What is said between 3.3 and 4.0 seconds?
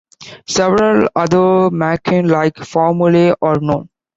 are known.